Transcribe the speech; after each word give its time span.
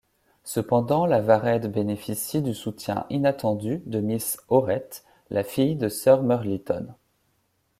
Cependant 0.45 1.05
Lavarède 1.05 1.71
bénéficie 1.71 2.41
du 2.41 2.55
soutien 2.55 3.05
inattendu 3.11 3.83
de 3.85 3.99
Miss 3.99 4.39
Aurett, 4.49 5.05
la 5.29 5.43
fille 5.43 5.75
de 5.75 5.89
sir 5.89 6.23
Murlyton. 6.23 6.87